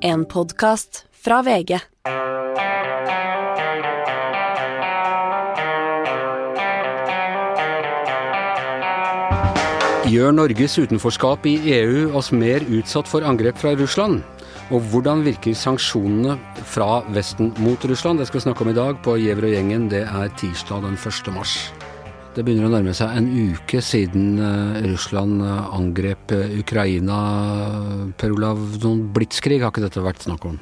[0.00, 1.74] En podkast fra VG.
[10.08, 14.22] Gjør Norges utenforskap i EU oss mer utsatt for angrep fra Russland?
[14.70, 18.22] Og hvordan virker sanksjonene fra Vesten mot Russland?
[18.22, 19.90] Det skal vi snakke om i dag på Gjever og gjengen.
[19.90, 21.34] Det er tirsdag den 1.
[21.34, 21.58] mars.
[22.38, 27.16] Det begynner å nærme seg en uke siden eh, Russland eh, angrep eh, Ukraina.
[28.14, 30.60] Per Olav, noen blitskrig har ikke dette vært snakk om?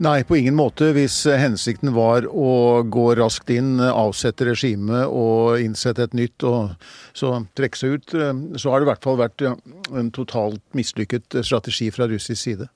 [0.00, 0.88] Nei, på ingen måte.
[0.96, 7.34] Hvis hensikten var å gå raskt inn, avsette regimet og innsette et nytt og så
[7.60, 8.16] trekke seg ut,
[8.56, 12.70] så har det i hvert fall vært en totalt mislykket strategi fra russisk side.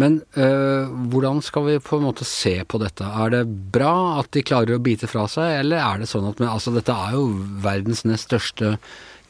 [0.00, 3.04] Men øh, hvordan skal vi på en måte se på dette?
[3.04, 6.40] Er det bra at de klarer å bite fra seg, eller er det sånn at
[6.42, 7.30] men, altså, dette er jo
[7.64, 8.76] verdens nest største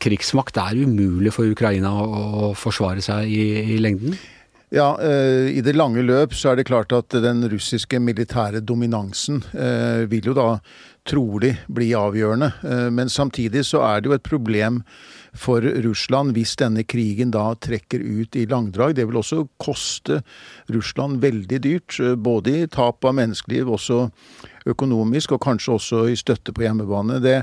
[0.02, 0.56] krigsmakt.
[0.56, 2.08] Det er umulig for Ukraina å,
[2.50, 3.44] å forsvare seg i,
[3.76, 4.18] i lengden?
[4.74, 9.44] Ja, øh, I det lange løp så er det klart at den russiske militære dominansen
[9.54, 10.48] øh, vil jo da
[11.06, 12.48] trolig bli avgjørende.
[12.90, 14.80] Men samtidig så er det jo et problem
[15.38, 18.96] for Russland hvis denne krigen da trekker ut i langdrag.
[18.96, 20.22] Det vil også koste
[20.72, 24.06] Russland veldig dyrt, både i tap av menneskeliv, også
[24.66, 27.20] økonomisk, og kanskje også i støtte på hjemmebane.
[27.22, 27.36] Det,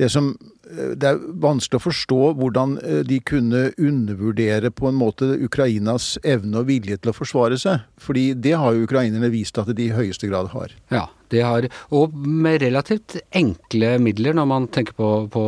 [0.00, 0.32] det, som,
[0.64, 6.62] det er vanskelig å forstå hvordan eh, de kunne undervurdere på en måte Ukrainas evne
[6.62, 7.84] og vilje til å forsvare seg.
[8.00, 10.72] Fordi det har jo ukrainerne vist at de i høyeste grad har.
[10.94, 15.44] Ja, de har, og med relativt enkle midler, når man tenker på, på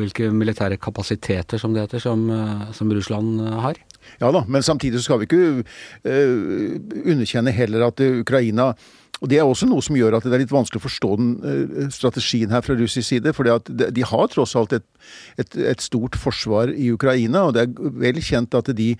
[0.00, 3.80] hvilke militære kapasiteter, som det heter, som, eh, som Russland har.
[4.20, 5.62] Ja da, men samtidig så skal vi ikke
[6.04, 6.74] uh,
[7.08, 8.74] underkjenne heller at Ukraina
[9.22, 11.90] og Det er også noe som gjør at det er litt vanskelig å forstå den
[11.94, 13.32] strategien her fra russisk side.
[13.32, 14.84] For de har tross alt et,
[15.40, 18.90] et, et, stort forsvar i Ukraina, og det er vel kjent at de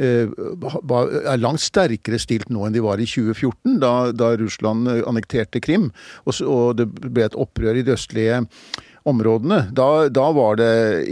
[0.00, 5.90] er langt sterkere stilt nå enn de var i 2014, da, da Russland annekterte Krim.
[6.26, 8.44] Og, og det ble et opprør i de østlige
[9.08, 9.60] områdene.
[9.76, 10.70] Da, da, var det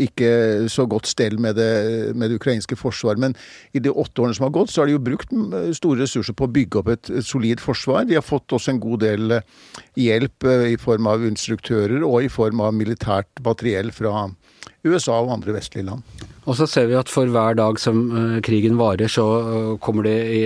[0.08, 0.30] ikke
[0.72, 3.20] så godt stell med det, med det ukrainske forsvaret.
[3.20, 3.36] Men
[3.72, 5.32] i de åtte årene som har gått, så har de jo brukt
[5.78, 8.06] store ressurser på å bygge opp et, et solid forsvar.
[8.08, 9.46] De har fått også en god del eh,
[9.98, 14.28] hjelp eh, i form av instruktører og i form av militært materiell fra
[14.84, 16.28] USA og andre vestlige land.
[16.48, 20.06] Og så ser vi at for hver dag som uh, krigen varer, så uh, kommer
[20.08, 20.40] det i,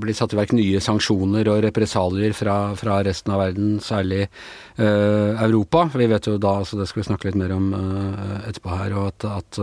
[0.00, 5.36] blir satt i verk nye sanksjoner og represalier fra, fra resten av verden, særlig uh,
[5.44, 5.84] Europa.
[5.92, 9.10] Vi vet jo da, så det skal vi snakke litt mer om etterpå her, og
[9.12, 9.60] at, at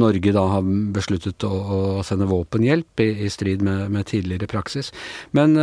[0.00, 4.90] Norge da har besluttet å, å sende våpenhjelp i, i strid med, med, tidligere praksis.
[5.36, 5.54] Men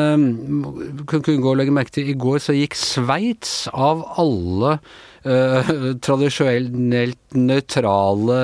[1.09, 4.77] kunne gå og legge merke til i går så gikk Sveits av alle
[5.25, 5.71] uh,
[6.03, 8.37] tradisjonelt nøytrale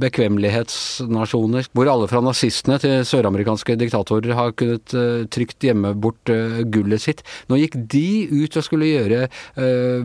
[0.00, 6.60] bekvemmelighetsnasjoner, hvor alle fra nazistene til søramerikanske diktatorer har kunnet uh, trygt gjemme bort uh,
[6.72, 7.24] gullet sitt.
[7.50, 9.26] Nå gikk de ut og skulle gjøre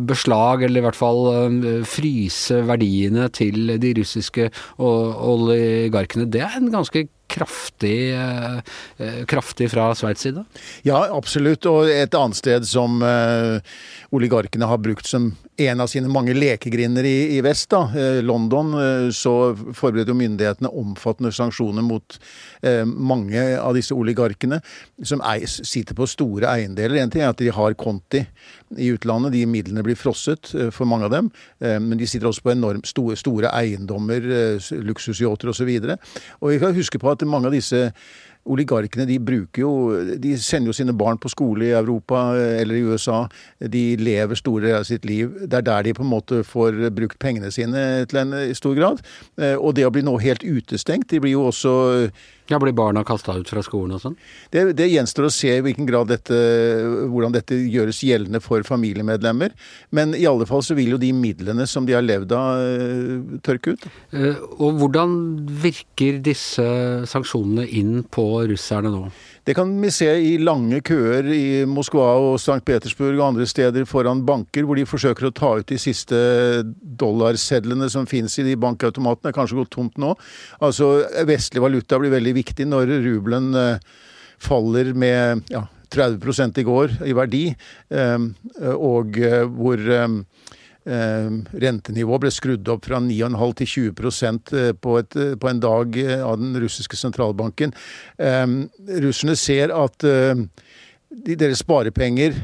[0.06, 1.22] beslag, eller i hvert fall
[1.88, 6.28] fryse verdiene til de russiske oligarkene.
[6.32, 8.58] Det er en ganske kraftig, eh,
[8.98, 10.44] eh, kraftig fra Sveits side?
[10.84, 11.66] Ja, absolutt.
[11.66, 13.60] Og et annet sted som eh,
[14.16, 17.88] oligarkene har brukt som en av sine mange lekegrinder i, i vest, da,
[18.26, 18.74] London,
[19.16, 22.18] så forbereder myndighetene omfattende sanksjoner mot
[22.60, 24.60] eh, mange av disse oligarkene,
[25.04, 27.00] som sitter på store eiendeler.
[27.00, 28.26] En ting er at de har konti
[28.74, 31.32] i utlandet, de midlene blir frosset for mange av dem.
[31.62, 35.70] Eh, men de sitter også på enormt store, store eiendommer, eh, luksusyachter osv.
[35.70, 37.92] Og, så og vi kan huske på at mange av disse
[38.46, 39.72] oligarkene de bruker jo
[40.22, 43.26] De sender jo sine barn på skole i Europa eh, eller i USA.
[43.60, 45.34] De lever store deler av sitt liv.
[45.46, 49.04] Det er der de på en måte får brukt pengene sine til en stor grad.
[49.40, 51.76] Eh, og det å bli nå helt utestengt De blir jo også
[52.50, 54.16] ja, Blir barna kasta ut fra skolen og sånn?
[54.54, 56.36] Det, det, gjenstår å se i hvilken grad dette,
[57.10, 59.56] hvordan dette gjøres gjeldende for familiemedlemmer.
[59.96, 63.40] Men i alle fall så vil jo de midlene som de har levd av, eh,
[63.46, 63.88] tørke ut.
[64.60, 65.18] Og hvordan
[65.64, 66.68] virker disse
[67.10, 69.08] sanksjonene inn på russerne nå?
[69.46, 72.64] Det kan vi se i lange køer i Moskva og St.
[72.66, 76.18] Petersburg og andre steder foran banker, hvor de forsøker å ta ut de siste
[76.82, 79.28] dollarsedlene som finnes i de bankautomatene.
[79.28, 80.16] Det er kanskje gått tomt nå.
[80.66, 80.96] Altså,
[81.30, 83.94] Vestlig valuta blir veldig viktig når rubelen eh,
[84.42, 87.46] faller med ja, 30 i går i verdi,
[87.94, 88.30] eh,
[88.74, 89.86] og eh, hvor
[90.86, 93.94] rentenivået ble skrudd opp fra 9,5 til 20
[94.54, 97.74] eh, på, et, eh, på en dag av den russiske sentralbanken.
[98.20, 102.38] Russerne ser at de, deres sparepenger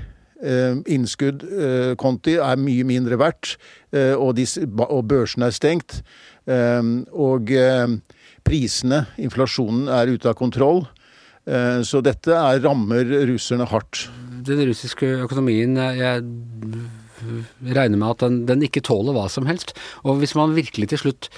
[0.89, 1.43] innskudd,
[2.01, 3.59] konti, er mye mindre verdt,
[4.17, 4.45] og, de,
[4.87, 5.99] og børsene er stengt.
[6.49, 7.51] Og
[8.41, 10.81] prisene, inflasjonen, er ute av kontroll.
[11.85, 14.07] Så dette er, rammer russerne hardt.
[14.49, 16.25] Den russiske økonomien jeg
[17.61, 19.75] regner med at den, den ikke tåler hva som helst.
[20.05, 21.29] Og hvis man virkelig til slutt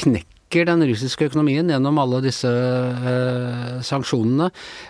[0.00, 4.48] knekker den russiske økonomien gjennom alle disse eh, sanksjonene.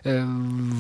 [0.08, 0.30] Eh,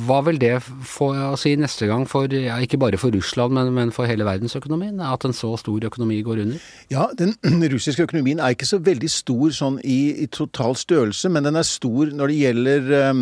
[0.08, 3.74] hva vil det få å si neste gang, for, ja, ikke bare for Russland, men,
[3.76, 5.02] men, for hele verdensøkonomien?
[5.04, 6.70] At en så stor økonomi går under?
[6.92, 7.36] Ja, den
[7.74, 11.68] russiske økonomien er ikke så veldig stor sånn i, i total størrelse, men den er
[11.68, 13.14] stor når det gjelder Eh,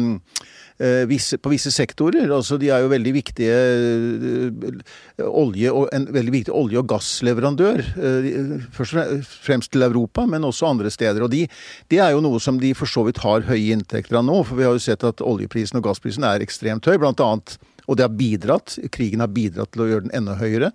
[0.78, 2.30] på visse sektorer.
[2.30, 4.82] Altså, de er jo veldig viktige eh,
[5.26, 7.82] olje og, en veldig viktig olje- og gassleverandør.
[7.98, 11.24] Eh, først og fremst til Europa, men også andre steder.
[11.26, 11.46] Og de,
[11.90, 14.42] det er jo noe som de for så vidt har høye inntekter av nå.
[14.46, 16.96] For vi har jo sett at oljeprisen og gassprisen er ekstremt høy.
[16.98, 17.58] blant annet
[17.88, 18.76] og det har bidratt.
[18.92, 20.74] Krigen har bidratt til å gjøre den enda høyere.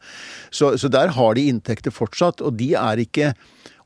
[0.49, 3.35] Så, så der har de inntekter fortsatt, og de er ikke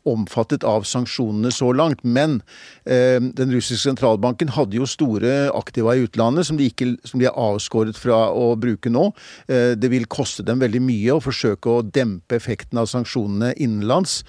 [0.07, 2.03] omfattet av sanksjonene så langt.
[2.03, 2.39] Men
[2.85, 7.29] eh, den russiske sentralbanken hadde jo store aktiva i utlandet som de, ikke, som de
[7.29, 9.09] er avskåret fra å bruke nå.
[9.47, 14.21] Eh, det vil koste dem veldig mye å forsøke å dempe effekten av sanksjonene innenlands.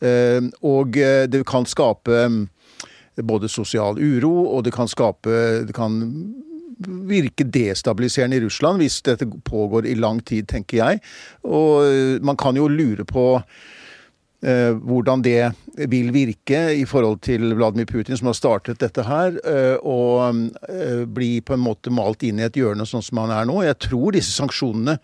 [0.00, 2.42] Eh, og eh, det kan skape eh,
[3.24, 6.02] både sosial uro, og det kan skape det kan
[6.78, 11.00] virke destabiliserende i Russland hvis dette pågår i lang tid, tenker jeg.
[11.48, 13.26] Og eh, man kan jo lure på
[14.46, 15.40] hvordan det
[15.90, 21.04] vil virke i forhold til Vladimir Putin, som har startet dette her, eh, og eh,
[21.04, 23.60] bli på en måte malt inn i et hjørne sånn som han er nå.
[23.66, 24.98] Jeg tror disse sanksjonene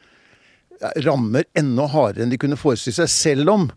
[1.04, 3.68] rammer enda hardere enn de kunne forestille seg, selv om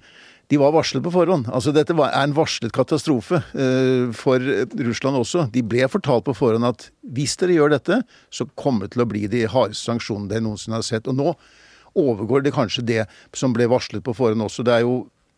[0.49, 1.49] de var varslet på forhånd.
[1.49, 3.39] Altså Dette er en varslet katastrofe
[4.13, 4.43] for
[4.77, 5.47] Russland også.
[5.53, 6.85] De ble fortalt på forhånd at
[7.17, 7.97] hvis dere gjør dette,
[8.29, 11.09] så kommer det til å bli de hardeste sanksjonene dere noensinne har sett.
[11.09, 11.33] Og nå
[11.97, 13.01] overgår det kanskje det
[13.33, 14.65] som ble varslet på forhånd også.
[14.67, 14.99] Det er jo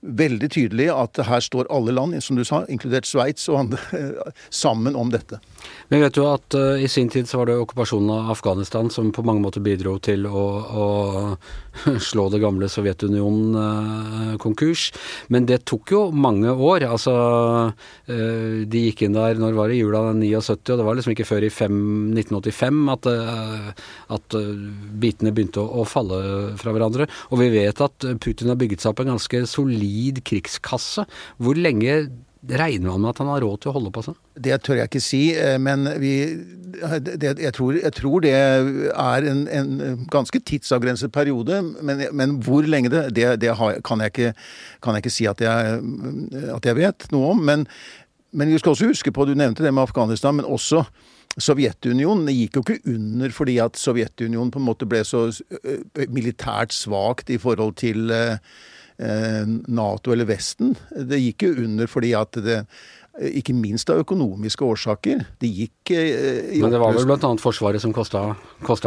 [0.00, 4.02] veldig tydelig at her står alle land, som du sa, inkludert Sveits og andre,
[4.62, 5.40] sammen om dette.
[5.90, 9.10] Vi vet jo at uh, i sin tid så var det okkupasjonen av Afghanistan som
[9.14, 10.86] på mange måter bidro til å, å
[12.10, 14.88] slå det gamle Sovjetunionen uh, konkurs.
[15.34, 16.86] Men det tok jo mange år.
[16.86, 17.16] Altså,
[17.74, 21.28] uh, de gikk inn der når var det jula 79, og det var liksom ikke
[21.28, 21.78] før i fem,
[22.14, 23.06] 1985 at,
[24.14, 24.36] at
[25.02, 26.22] bitene begynte å, å, falle
[26.60, 27.08] fra hverandre.
[27.32, 29.87] Og vi vet at Putin har bygget seg opp en ganske solid
[30.26, 31.06] krigskasse.
[31.42, 32.06] Hvor lenge
[32.46, 34.16] Regner man med at han har råd til å holde på sånn?
[34.38, 36.12] Det tør jeg ikke si, eh, men vi,
[37.10, 41.58] det, jeg, tror, jeg, tror, det er en, en ganske tidsavgrenset periode.
[41.82, 44.30] Men, men, hvor lenge det, det, det har, kan, jeg ikke,
[44.84, 45.82] kan, jeg ikke, si at jeg,
[46.54, 47.42] at jeg vet noe om.
[47.50, 47.66] Men,
[48.30, 50.86] men, vi skal også huske på, du nevnte det med Afghanistan, men også
[51.42, 56.72] Sovjetunionen gikk jo ikke under fordi at Sovjetunionen på en måte ble så eh, militært
[56.74, 58.38] svakt i forhold til Eh,
[58.98, 60.72] Nato eller Vesten.
[60.90, 62.64] Det gikk jo under fordi at det
[63.18, 65.24] ikke minst av økonomiske årsaker.
[65.42, 67.30] Det gikk eh, Men det var vel bl.a.
[67.42, 68.36] Forsvaret som kosta,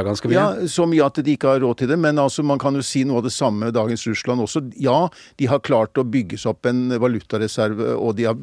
[0.06, 0.38] ganske mye?
[0.38, 2.00] Ja, så mye at de ikke har råd til det.
[2.02, 4.63] Men altså, man kan jo si noe av det samme med dagens Russland også.
[4.80, 5.10] Ja,
[5.42, 8.40] de har klart å bygge seg opp en valutareserve, og de har,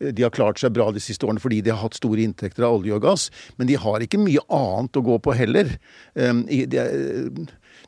[0.00, 2.80] de har klart seg bra de siste årene fordi de har hatt store inntekter av
[2.80, 3.28] olje og gass.
[3.60, 5.76] Men de har ikke mye annet å gå på heller.
[6.18, 6.86] Um, de,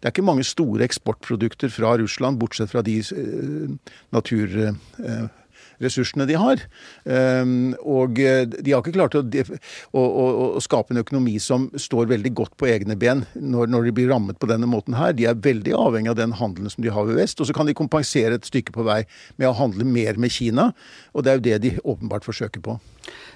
[0.02, 3.70] det er ikke mange store eksportprodukter fra Russland, bortsett fra de eh,
[4.10, 6.58] naturressursene de har.
[7.06, 12.10] Ehm, og eh, de har ikke klart å, å, å, skape en økonomi som står
[12.16, 15.14] veldig godt på egne ben når, når, de blir rammet på denne måten her.
[15.14, 17.38] De er veldig avhengig av den handelen som de har ved vest.
[17.38, 19.06] Og så kan de kompensere et stykke på vei
[19.36, 20.74] med å handle mer med Kina.
[21.14, 22.74] Og det er jo det de åpenbart forsøker på.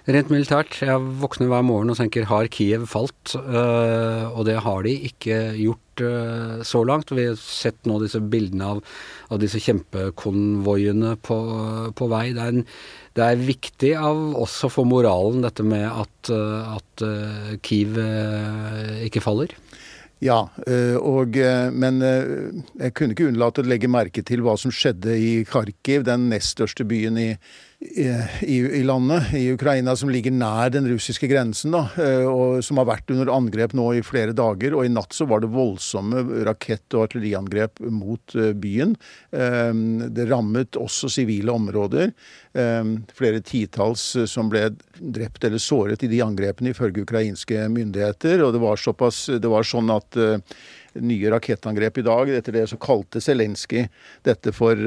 [0.07, 3.33] Rent militært, jeg våkner hver morgen og tenker har Kiev falt?
[3.35, 7.11] Uh, og det har de ikke gjort uh, så langt.
[7.11, 8.85] Vi har sett nå disse bildene av,
[9.35, 11.41] av disse kjempekonvoiene på,
[11.99, 12.29] på vei.
[12.37, 12.63] Det er, en,
[13.19, 17.07] det er, viktig av også for moralen dette med at, uh, at
[17.67, 17.99] Kiev
[19.11, 19.59] ikke faller.
[20.23, 20.47] Ja,
[20.97, 21.35] og,
[21.77, 26.31] men jeg kunne ikke unnlate å legge merke til hva som skjedde i Kharkiv, den
[26.31, 27.27] nest største byen i
[27.95, 32.81] i, i, landet, i Ukraina, som ligger nær den russiske grensen, da, eh, og som
[32.81, 34.77] har vært under angrep nå i flere dager.
[34.77, 38.97] Og i natt så var det voldsomme rakett- og artilleriangrep mot eh, byen.
[39.31, 39.73] Eh,
[40.17, 42.13] det rammet også sivile områder.
[42.57, 48.41] Flere titalls som ble drept eller såret i de angrepene, ifølge ukrainske myndigheter.
[48.47, 50.17] Og det var, såpass, det var sånn at
[50.97, 53.85] nye rakettangrep i dag, etter det så kalte Zelenskyj
[54.25, 54.81] dette for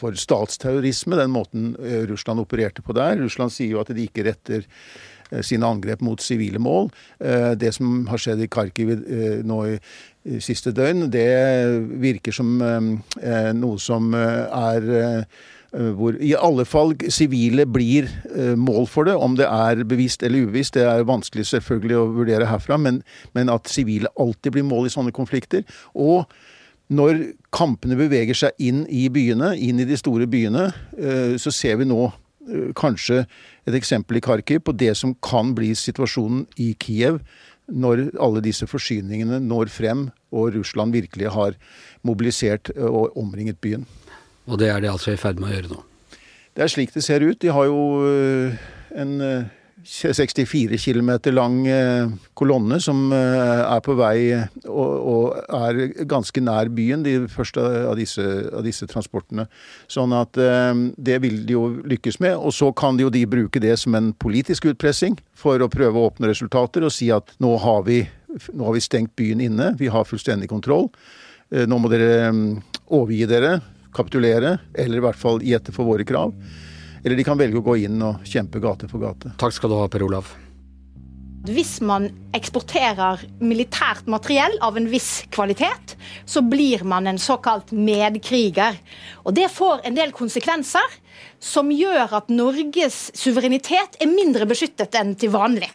[0.00, 3.18] for statsterrorisme, den måten eh, Russland opererte på der.
[3.20, 6.90] Russland sier jo at de ikke retter eh, sine angrep mot sivile mål.
[7.20, 8.92] Eh, det som har skjedd i Kharkiv
[9.46, 9.78] nå i
[10.44, 11.30] siste døgn, det
[12.02, 14.84] virker som noe som er
[15.96, 18.10] hvor i alle fall sivile blir
[18.58, 19.14] mål for det.
[19.16, 23.00] Om det er bevisst eller ubevisst, det er vanskelig selvfølgelig å vurdere herfra, men,
[23.32, 25.64] men at sivile alltid blir mål i sånne konflikter.
[25.96, 26.28] Og
[26.90, 27.22] når
[27.54, 31.88] kampene beveger seg inn i byene, inn i de store byene, eh, så ser vi
[31.88, 32.10] nå
[32.74, 33.20] kanskje
[33.68, 37.20] et eksempel i Kharkiv på det som kan bli situasjonen i Kiev
[37.70, 41.54] når alle disse forsyningene når frem og Russland virkelig har
[42.02, 43.86] mobilisert og omringet byen.
[44.50, 45.80] Og det er de altså i ferd med å gjøre nå?
[46.56, 47.38] Det er slik det ser ut.
[47.38, 47.84] De har jo
[48.98, 49.14] en
[49.84, 54.34] 64 øh, km lang øh, kolonne som er på vei
[54.66, 58.22] og, er ganske nær byen, de første av disse,
[58.52, 59.46] av disse transportene.
[59.90, 60.36] Sånn at
[60.96, 62.36] det vil de jo lykkes med.
[62.36, 65.98] Og så kan de jo de bruke det som en politisk utpressing for å prøve
[65.98, 68.02] å oppnå resultater og si at nå har vi,
[68.52, 70.88] nå har vi stengt byen inne, vi har fullstendig kontroll.
[71.50, 72.30] Nå må dere
[72.86, 73.58] overgi dere
[73.94, 76.34] kapitulere, eller i hvert fall gjette for våre krav.
[77.04, 79.32] Eller de kan velge å gå inn og kjempe gate for gate.
[79.40, 80.30] Takk skal du ha, Per Olav.
[81.48, 85.94] Hvis man eksporterer militært materiell av en viss kvalitet,
[86.28, 88.76] så blir man en såkalt medkriger.
[89.24, 91.00] Og det får en del konsekvenser
[91.40, 95.72] som gjør at Norges suverenitet er mindre beskyttet enn til vanlig.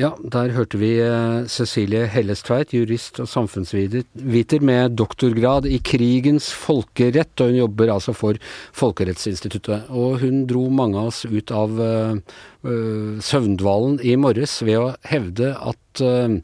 [0.00, 7.34] Ja, der hørte vi eh, Cecilie Hellestveit, jurist og samfunnsviter med doktorgrad i krigens folkerett,
[7.36, 8.38] og hun jobber altså for
[8.80, 9.90] Folkerettsinstituttet.
[9.92, 14.92] Og hun dro mange av oss ut av uh, uh, søvndvalen i morges ved å
[15.10, 16.38] hevde at uh,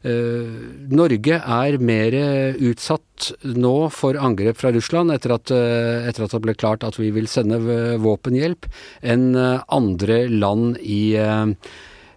[0.00, 2.14] Norge er mer
[2.56, 7.10] utsatt nå for angrep fra Russland etter at, etter at, det ble klart at vi
[7.12, 7.58] vil sende
[8.00, 8.64] våpenhjelp,
[9.04, 11.02] enn andre land i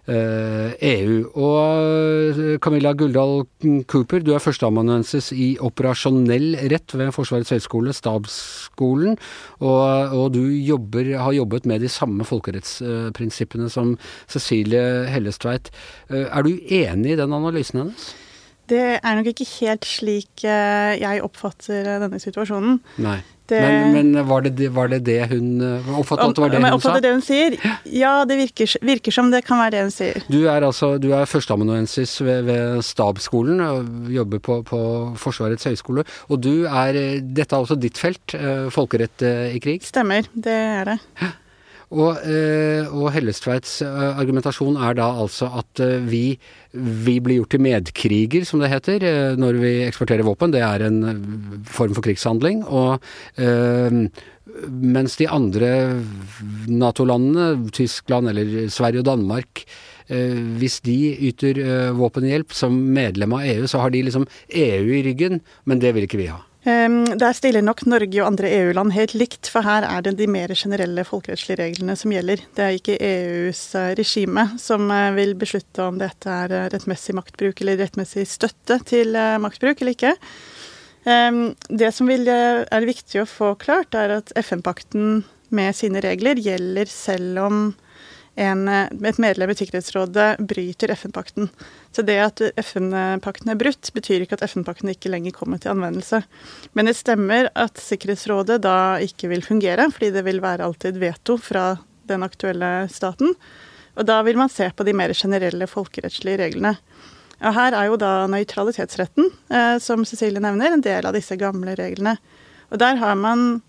[0.04, 0.12] EU.
[0.14, 3.46] Eh, e og eh, Camilla Guldal
[3.88, 9.16] Cooper, du er førsteamanuensis i operasjonell rett ved Forsvarets høgskole, stabsskolen.
[9.60, 13.96] Og, og du jobber, har jobbet med de samme folkerettsprinsippene som
[14.28, 15.72] Cecilie Hellestveit.
[16.10, 18.12] Eh, er du enig i den analysen hennes?
[18.70, 22.80] Det er nok ikke helt slik jeg oppfatter denne situasjonen.
[23.04, 23.20] Nei.
[23.44, 26.64] Det, men, men var, det, var, det, det hun Oppfattet at det var det hun
[26.64, 26.76] sa?
[26.78, 27.56] Oppfattet det hun sier?
[27.92, 30.24] Ja, det virker, virker, som det kan være det hun sier.
[30.32, 33.60] Du er altså du er førsteamanuensis ved, ved Stabsskolen
[34.14, 34.80] jobber på, på,
[35.20, 36.06] Forsvarets høgskole.
[36.32, 39.84] Og du er Dette er også ditt felt, eh, folkerett eh, i krig?
[39.84, 40.98] Stemmer, det er det.
[41.94, 46.24] Og, eh, og Hellestveits eh, argumentasjon er da altså at eh, vi,
[46.74, 49.06] vi, blir gjort til medkriger, som det heter,
[49.38, 50.54] når vi eksporterer våpen.
[50.54, 51.00] Det er en
[51.70, 52.64] form for krigshandling.
[52.66, 52.98] Og
[54.68, 55.70] mens de andre
[56.66, 59.62] Nato-landene, Tyskland eller Sverige og Danmark,
[60.58, 60.98] hvis de
[61.30, 61.62] yter
[61.96, 66.08] våpenhjelp som medlem av EU, så har de liksom EU i ryggen, men det vil
[66.08, 66.42] ikke vi ha.
[66.64, 70.28] Ehm, der stiller nok Norge og andre EU-land helt likt, for her er det de
[70.30, 72.40] mer generelle folkerettslige reglene som gjelder.
[72.56, 77.16] Det er ikke EUs eh, regime som eh, vil beslutte om dette er eh, rettmessig
[77.18, 79.12] maktbruk eller rettmessig støtte til
[79.44, 80.14] maktbruk eller ikke.
[81.04, 85.20] Ehm, det som er viktig å få klart, er at FN-pakten
[85.54, 87.64] med sine regler gjelder selv om
[88.36, 91.48] en, eh, et medlem i Sikkerhetsrådet bryter FN-pakten.
[91.92, 96.24] Så det at FN-pakten er brutt, betyr ikke at FN-pakten ikke lenger kommer til anvendelse.
[96.74, 101.38] Men det stemmer at Sikkerhetsrådet da ikke vil fungere, fordi det vil være alltid veto
[101.38, 103.34] fra den aktuelle staten.
[103.94, 106.74] Og da vil man se på de mer generelle folkerettslige reglene.
[107.44, 111.76] Og her er jo da nøytralitetsretten, eh, som Cecilie nevner, en del av disse gamle
[111.78, 112.16] reglene.
[112.72, 113.62] Og der har man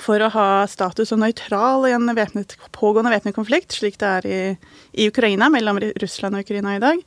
[0.00, 4.26] for å ha status som nøytral i en væpnet, pågående væpnet konflikt, slik det er
[4.28, 4.40] i,
[4.92, 7.04] i, Ukraina, mellom Russland og Ukraina i dag,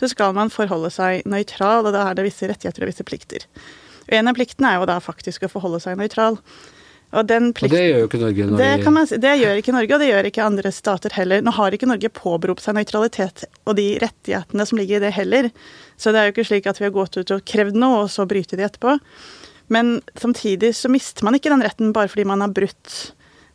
[0.00, 3.46] så skal man forholde seg nøytral, og da er det visse rettigheter og visse plikter.
[4.06, 6.36] Og En av pliktene er jo da faktisk å forholde seg nøytral.
[7.14, 7.28] Og, og,
[7.70, 8.46] det gjør jo ikke Norge.
[8.58, 11.42] Det, man, det, gjør ikke Norge, og det gjør ikke andre stater heller.
[11.44, 15.48] Nå har ikke Norge påberopt seg nøytralitet og de rettighetene som ligger i det heller.
[15.96, 18.12] Så det er jo ikke slik at vi har gått ut og krevd noe, og
[18.12, 18.98] så bryter de etterpå.
[19.72, 22.92] Men samtidig så mister man ikke den retten bare fordi man har brutt,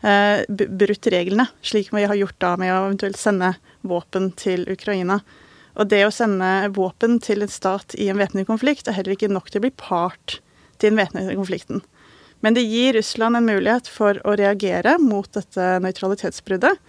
[0.03, 3.53] eh, brutt reglene, slik vi har gjort da med å eventuelt sende
[3.87, 5.21] våpen til Ukraina.
[5.79, 9.31] Og det å sende våpen til en stat i en væpnet konflikt er heller ikke
[9.31, 10.41] nok til å bli part
[10.81, 11.83] til den væpnede konflikten.
[12.41, 16.79] Men det gir Russland en mulighet for å reagere mot dette nøytralitetsbruddet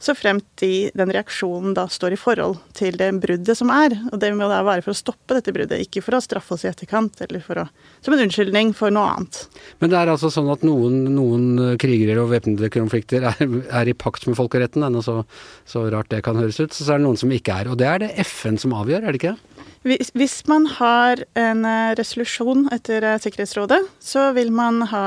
[0.00, 3.92] så fremt de, den reaksjonen da står i forhold til det bruddet som er.
[4.08, 6.64] Og det må da være for å stoppe dette bruddet, ikke for å straffe oss
[6.64, 7.66] i etterkant, eller for å,
[8.00, 9.42] som en unnskyldning for noe annet.
[9.84, 13.96] Men det er altså sånn at noen, noen krigere og væpnede konflikter er, er, i
[13.96, 15.20] pakt med folkeretten, ennå så,
[15.68, 17.68] så, rart det kan høres ut, så er det noen som ikke er.
[17.68, 19.36] Og det er det FN som avgjør, er det ikke?
[19.84, 25.06] Hvis, hvis man har en eh, resolusjon etter eh, Sikkerhetsrådet, så vil man ha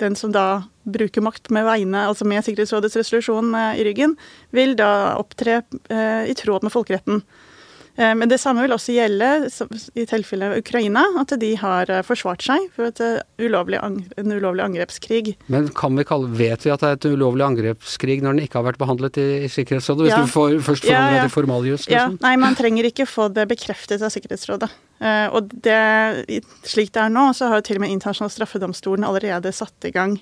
[0.00, 4.18] den som da bruker makt med vegne, altså med Sikkerhetsrådets resolusjon eh, i ryggen,
[4.54, 7.22] vil da opptre eh, i tråd med folkeretten.
[7.96, 9.30] Eh, men det samme vil også gjelde
[9.96, 12.92] i tilfelle Ukraina, at de har forsvart seg for
[13.40, 15.36] ulovlig, en ulovlig angrepskrig.
[15.52, 18.60] Men kan vi kalle, vet vi at det er et ulovlig angrepskrig når den ikke
[18.60, 20.08] har vært behandlet i, Sikkerhetsrådet?
[20.08, 20.24] Hvis ja.
[20.24, 21.22] du får, først forholder ja, ja.
[21.22, 21.86] deg til formaljus?
[21.88, 22.18] Liksom?
[22.18, 24.72] Ja, nei, man trenger ikke få det bekreftet av Sikkerhetsrådet.
[25.02, 25.78] Og det,
[26.64, 29.92] slik det er nå, så har jo til og med Internasjonal straffedomstolen allerede satt i
[29.92, 30.14] gang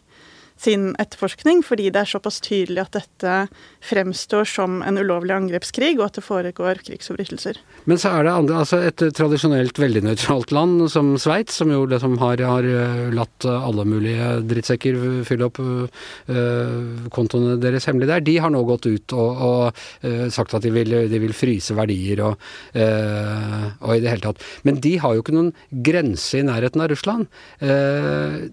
[0.61, 3.37] sin etterforskning, fordi det er såpass tydelig at dette
[3.83, 7.59] fremstår som en ulovlig angrepskrig, og at det foregår krigsforbrytelser.
[7.91, 11.85] Men så er det andre, altså et tradisjonelt veldig nøytralt land som Sveits, som jo
[11.91, 18.25] liksom har, har, eh, latt alle mulige drittsekker fylle opp øh, kontoene deres hemmelig der,
[18.25, 21.75] de har nå gått ut og, og øh, sagt at de vil, de vil, fryse
[21.75, 24.43] verdier og, øh, og, i det hele tatt.
[24.67, 25.53] Men de har jo ikke noen
[25.85, 27.31] grense i nærheten av Russland.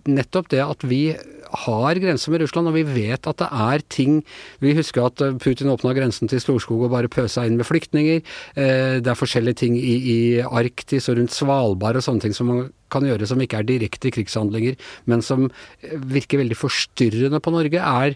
[0.09, 1.01] nettopp det at vi
[1.65, 4.19] har grense med Russland, og vi vet at det er ting
[4.61, 8.21] Vi husker at eh, Putin åpna grensen til Storskog og bare pøsa inn med flyktninger.
[8.55, 12.51] Eh, det er forskjellige ting i, i Arktis og rundt Svalbard og sånne ting som
[12.51, 14.77] man kan gjøre som ikke er direkte krigshandlinger,
[15.09, 18.15] men som eh, virker veldig forstyrrende på Norge, er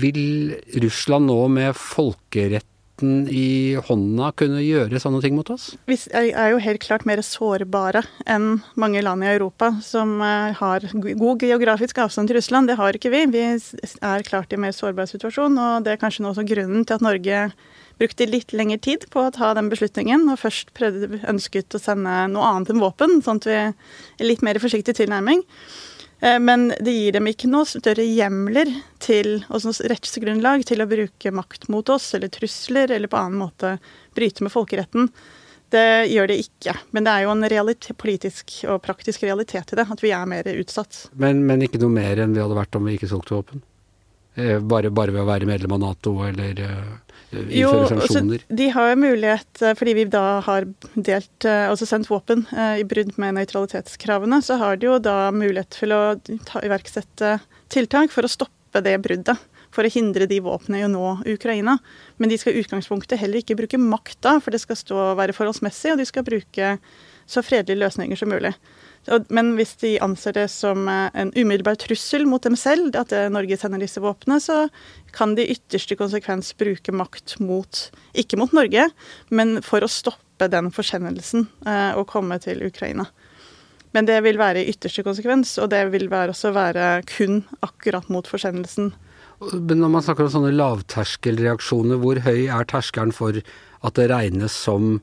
[0.00, 2.69] Vil Russland nå med folkerett
[3.00, 5.74] makten i hånda kunne gjøre sånne ting mot oss?
[5.86, 10.80] Vi er jo helt klart mer sårbare enn mange land i Europa som eh, har
[10.92, 12.68] god geografisk avstand til Russland.
[12.68, 13.26] Det har ikke vi.
[13.32, 16.94] Vi er klart i en mer sårbar situasjon, og det er kanskje også grunnen til
[16.94, 17.50] at Norge
[18.00, 22.26] brukte litt lengre tid på å ta den beslutningen, og først prøvde, ønsket å sende
[22.32, 25.44] noe annet enn våpen, sånn at vi er litt mer forsiktig tilnærming.
[26.20, 31.32] Eh, men det gir dem ikke noe større hjemler til, og rettsgrunnlag til å bruke
[31.34, 33.76] makt mot oss, eller trusler, eller på annen måte
[34.16, 35.08] bryte med folkeretten.
[35.70, 36.74] Det gjør det ikke.
[36.90, 40.26] Men det er jo en realitet, politisk og praktisk realitet i det, at vi er
[40.28, 41.04] mer utsatt.
[41.14, 43.62] Men, men ikke noe mer enn vi hadde vært om vi ikke solgte våpen?
[44.34, 46.90] Eh, bare, bare ved å være medlem av Nato, eller eh,
[47.34, 48.44] innføre sanksjoner?
[48.44, 52.46] Jo, de har mulighet, eh, fordi vi da har delt, altså sendt våpen
[52.78, 56.02] i brudd med nøytralitetskravene, så har de jo da mulighet til å
[56.46, 57.38] ta, iverksette
[57.74, 59.48] tiltak for å stoppe det bruddet.
[59.70, 61.76] For å hindre de våpnene i å nå Ukraina.
[62.18, 65.92] Men de skal i utgangspunktet heller ikke bruke makta, for det skal stå være forholdsmessig,
[65.92, 66.72] og de skal bruke
[67.30, 68.50] så fredelige løsninger som mulig.
[69.32, 73.30] Men hvis de anser det som eh, en umiddelbar trussel mot dem selv, at eh,
[73.32, 74.66] Norge sender disse våpnene, så
[75.16, 78.90] kan de i ytterste konsekvens bruke makt mot, ikke mot Norge,
[79.32, 83.08] men for å stoppe den forsendelsen eh, og komme til Ukraina.
[83.96, 88.06] Men det vil være i ytterste konsekvens, og det vil være også være kun akkurat
[88.12, 88.92] mot forsendelsen.
[89.40, 94.52] Men når man snakker om sånne lavterskelreaksjoner, hvor høy er terskelen for at det regnes
[94.52, 94.98] som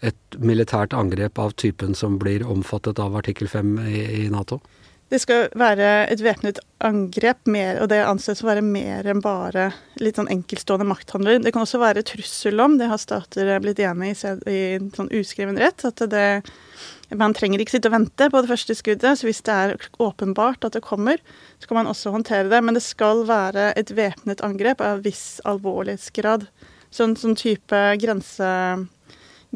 [0.00, 4.60] et militært angrep av typen som blir omfattet av artikkel 5 i, i Nato?
[5.08, 9.70] Det skal være et væpnet angrep, mer, og det anses å være mer enn bare
[10.02, 11.38] litt sånn enkeltstående makthandler.
[11.40, 14.60] Det kan også være trussel om, det har stater blitt enig i i
[14.92, 16.26] sånn uskreven rett, at det,
[17.16, 19.16] man trenger ikke sitte og vente på det første skuddet.
[19.16, 21.16] Så hvis det er åpenbart at det kommer,
[21.56, 22.60] så kan man også håndtere det.
[22.60, 26.44] Men det skal være et væpnet angrep av viss alvorlighetsgrad.
[26.92, 28.52] Sånn, sånn type grense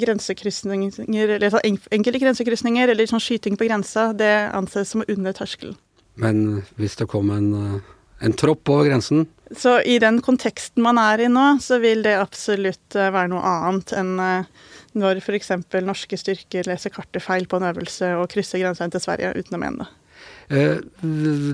[0.00, 5.76] grensekrysninger, eller sånn enkelte grensekrysninger eller sånn skyting på grensa, det anses som under terskelen.
[6.20, 7.92] Men hvis det kom en, eh,
[8.26, 9.26] en tropp over grensen?
[9.56, 13.42] Så i den konteksten man er i nå, så vil det absolutt eh, være noe
[13.42, 14.44] annet enn eh,
[14.92, 15.50] når f.eks.
[15.84, 19.56] norske styrker leser kartet feil på en øvelse og krysser grensa inn til Sverige uten
[19.56, 19.90] å mene det.
[20.52, 20.78] Eh,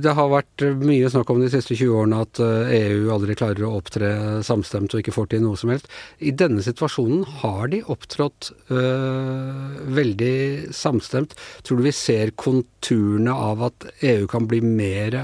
[0.02, 3.36] det har vært mye snakk om de siste 20 årene at EU eh, e aldri
[3.38, 4.10] klarer å opptre
[4.46, 5.86] samstemt og ikke får til noe som helst.
[6.18, 11.36] I denne situasjonen har de opptrådt øh, veldig samstemt.
[11.62, 15.20] Tror du vi ser konturene av at EU kan bli mer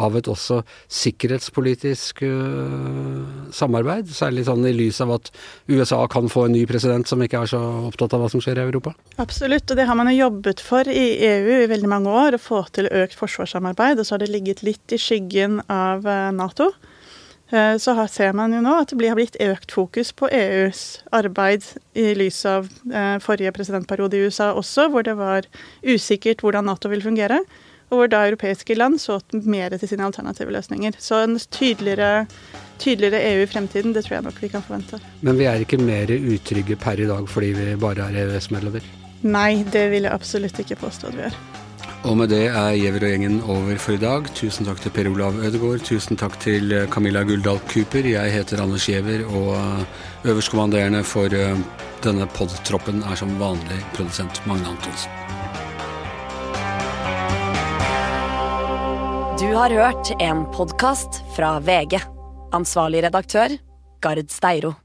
[0.00, 0.60] av et også
[0.92, 4.10] sikkerhetspolitisk øh, samarbeid?
[4.14, 5.30] Særlig sånn i lys av at
[5.70, 8.60] USA kan få en ny president som ikke er så opptatt av hva som skjer
[8.60, 8.94] i Europa?
[9.22, 12.42] Absolutt, og det har man jo jobbet for i EU i veldig mange år, å
[12.42, 14.00] få til økt forsvarssamarbeid.
[14.00, 16.70] Og så har det ligget litt i skyggen av uh, Nato.
[17.52, 21.04] Uh, så her ser man jo nå at det har blitt økt fokus på EUs
[21.14, 22.70] arbeid i lys av
[23.22, 25.46] forrige presidentperiode i USA også, hvor det var
[25.84, 27.42] usikkert hvordan Nato vil fungere
[27.94, 30.98] og hvor da europeiske land så mer til sine alternative løsninger.
[30.98, 32.26] Så en tydeligere,
[32.78, 35.00] tydeligere, EU i fremtiden, det tror jeg nok vi kan forvente.
[35.20, 38.86] Men vi er ikke mer utrygge per i dag fordi vi bare er EØS-medlemmer?
[39.24, 41.53] Nei, det vil jeg absolutt ikke påstå at vi er.
[42.04, 44.26] Og med det er Giæver og gjengen over for i dag.
[44.36, 45.86] Tusen takk til Per Olav Ødegaard.
[45.88, 48.04] Tusen takk til Camilla Guldal Cooper.
[48.04, 51.56] Jeg heter Anders Giæver, og eh, øverstkommanderende for eh,
[52.04, 55.08] denne podtroppen er som vanlig produsent Magne Antonsen.
[59.40, 62.02] Du har hørt en podkast fra VG.
[62.52, 63.56] Ansvarlig redaktør,
[64.04, 64.76] Gard Steiro.